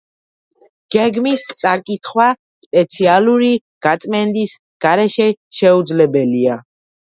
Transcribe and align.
გეგმის 0.93 1.43
წაკითხვა 1.59 2.25
სპეციალური 2.63 3.51
გაწმენდის 3.89 4.57
გარეშე 4.87 5.29
შეუძლებელია. 5.61 6.59